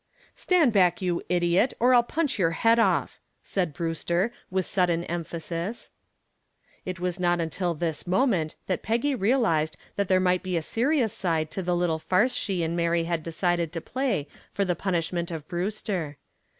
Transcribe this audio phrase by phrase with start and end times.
[0.33, 5.91] "Stand back, you idiot, or I'll punch your head off," said Brewster, with sudden emphasis.
[6.85, 11.13] It was not until this moment that Peggy realized that there might be a serious
[11.13, 15.29] side to the little farce she and Mary had decided to play for the punishment
[15.29, 16.17] of Brewster.